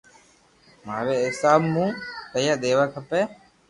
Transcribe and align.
ماري 0.85 1.13
حيساب 1.23 1.59
مون 1.73 1.89
پيئا 2.31 2.53
ديوا 2.63 2.85
کپي 2.93 3.21